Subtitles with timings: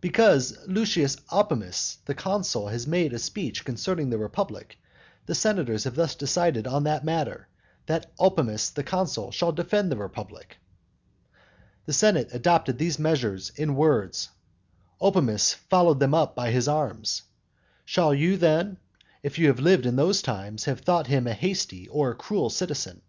[0.00, 4.78] "Because Lucius Opimius the consul has made a speech concerning the republic,
[5.26, 7.46] the senators have thus decided on that matter,
[7.84, 10.56] that Opimius the consul shall defend the republic."
[11.84, 14.30] The senate adopted these measures in words,
[14.98, 17.20] Opimius followed them up by his arms.
[17.84, 18.78] Should you then,
[19.22, 22.48] if you had lived in those times, have thought him a hasty or a cruel
[22.48, 23.02] citizen?